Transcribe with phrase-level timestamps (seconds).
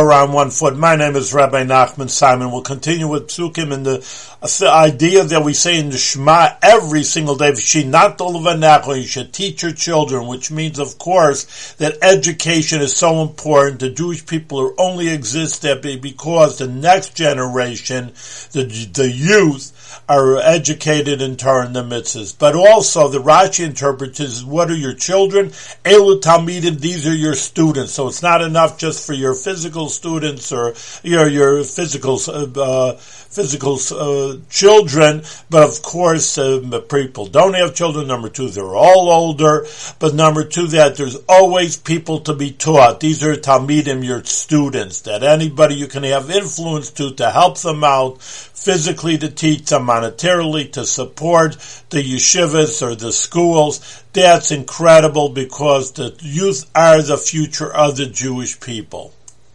[0.00, 0.78] On one foot.
[0.78, 2.50] My name is Rabbi Nachman Simon.
[2.50, 3.98] We'll continue with Psukim and the,
[4.40, 9.72] the idea that we say in the Shema every single day, you should teach your
[9.72, 13.80] children, which means, of course, that education is so important.
[13.80, 15.66] The Jewish people only exist
[16.00, 18.06] because the next generation,
[18.52, 18.64] the,
[18.94, 19.76] the youth,
[20.08, 22.36] are educated in Torah and the mitzvahs.
[22.36, 25.50] But also, the Rashi interprets what are your children?
[25.84, 27.92] Elu Talmidim, these are your students.
[27.92, 33.78] So it's not enough just for your physical students or your, your physical, uh, physical
[33.92, 38.06] uh, children, but of course, uh, people don't have children.
[38.06, 39.66] Number two, they're all older.
[39.98, 43.00] But number two, that there's always people to be taught.
[43.00, 47.84] These are Talmidim, your students, that anybody you can have influence to, to help them
[47.84, 51.52] out, physically to teach them, monetarily to support
[51.90, 54.02] the yeshivas or the schools.
[54.12, 59.14] That's incredible because the youth are the future of the Jewish people.